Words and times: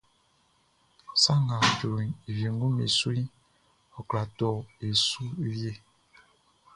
Sa 1.21 1.33
ngʼɔ 1.45 1.57
ju 1.77 1.89
e 2.29 2.31
wienguʼm 2.37 2.73
be 2.77 2.85
suʼn, 2.97 3.19
ɔ 3.97 3.99
kwla 4.07 4.23
tɔ 4.37 4.47
e 4.85 4.87
su 5.05 5.23
wie. 5.53 5.71